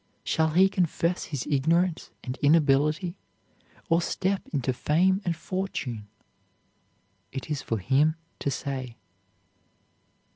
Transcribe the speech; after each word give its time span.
Shall 0.23 0.47
he 0.53 0.67
confess 0.67 1.25
his 1.25 1.45
ignorance 1.45 2.09
and 2.23 2.35
inability, 2.41 3.19
or 3.87 4.01
step 4.01 4.41
into 4.51 4.73
fame 4.73 5.21
and 5.23 5.35
fortune? 5.35 6.07
It 7.31 7.51
is 7.51 7.61
for 7.61 7.77
him 7.77 8.15
to 8.39 8.49
say." 8.49 8.97